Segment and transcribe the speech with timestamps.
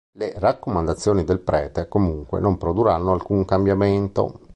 [0.13, 4.39] Le raccomandazioni del prete, comunque, non produrranno alcun cambiamento.